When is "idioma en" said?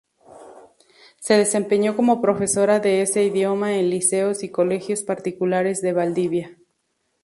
3.23-3.91